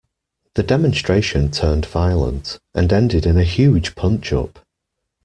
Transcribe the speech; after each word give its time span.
The 0.55 0.63
demonstration 0.63 1.51
turned 1.51 1.85
violent, 1.85 2.57
and 2.73 2.91
ended 2.91 3.27
in 3.27 3.37
a 3.37 3.43
huge 3.43 3.93
punch-up 3.93 4.57